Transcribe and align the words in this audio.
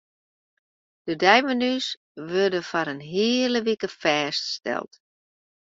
De 1.05 1.13
deimenu's 1.23 1.87
wurde 2.29 2.61
foar 2.69 2.87
in 2.93 3.01
hiele 3.13 3.59
wike 3.67 3.89
fêststeld. 4.01 4.91